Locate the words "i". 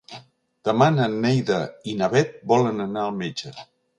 1.93-1.95